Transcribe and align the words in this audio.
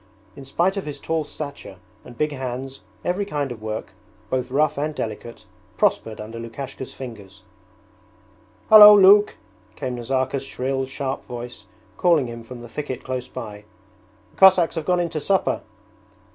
In 0.35 0.45
spite 0.45 0.77
of 0.77 0.85
his 0.87 0.99
tall 0.99 1.23
stature 1.23 1.77
and 2.03 2.17
big 2.17 2.31
hands 2.31 2.79
every 3.05 3.23
kind 3.23 3.51
of 3.51 3.61
work, 3.61 3.91
both 4.31 4.49
rough 4.49 4.75
and 4.75 4.95
delicate, 4.95 5.45
prospered 5.77 6.19
under 6.19 6.39
Lukashka's 6.39 6.91
fingers. 6.91 7.43
'Hallo, 8.69 8.97
Luke!' 8.99 9.37
came 9.75 9.93
Nazarka's 9.93 10.41
shrill, 10.43 10.87
sharp 10.87 11.23
voice 11.25 11.67
calling 11.97 12.25
him 12.25 12.41
from 12.43 12.61
the 12.61 12.67
thicket 12.67 13.03
close 13.03 13.27
by. 13.27 13.63
'The 14.31 14.37
Cossacks 14.37 14.73
have 14.73 14.85
gone 14.85 14.99
in 15.01 15.09
to 15.09 15.19
supper.' 15.19 15.61